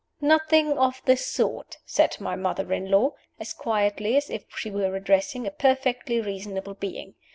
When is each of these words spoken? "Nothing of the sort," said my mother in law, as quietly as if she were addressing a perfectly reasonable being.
"Nothing 0.19 0.79
of 0.79 0.99
the 1.05 1.15
sort," 1.15 1.77
said 1.85 2.19
my 2.19 2.35
mother 2.35 2.73
in 2.73 2.89
law, 2.89 3.13
as 3.39 3.53
quietly 3.53 4.17
as 4.17 4.31
if 4.31 4.45
she 4.57 4.71
were 4.71 4.95
addressing 4.95 5.45
a 5.45 5.51
perfectly 5.51 6.19
reasonable 6.19 6.73
being. 6.73 7.13